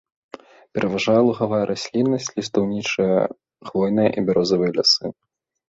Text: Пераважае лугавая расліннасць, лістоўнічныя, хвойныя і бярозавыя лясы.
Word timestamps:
Пераважае 0.77 1.17
лугавая 1.27 1.59
расліннасць, 1.73 2.31
лістоўнічныя, 2.41 3.21
хвойныя 3.69 4.09
і 4.17 4.27
бярозавыя 4.27 4.71
лясы. 4.83 5.05